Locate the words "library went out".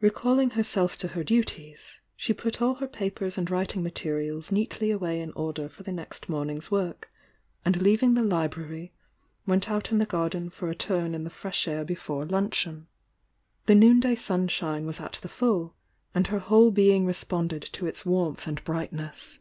8.22-9.92